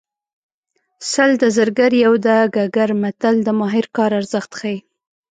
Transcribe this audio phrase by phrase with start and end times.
[1.11, 4.77] سل د زرګر یو د ګګر متل د ماهر کار ارزښت ښيي